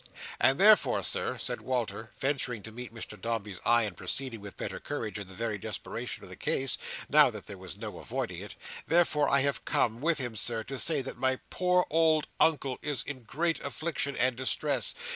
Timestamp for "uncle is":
12.39-13.03